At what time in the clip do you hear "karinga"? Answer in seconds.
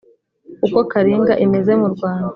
0.91-1.33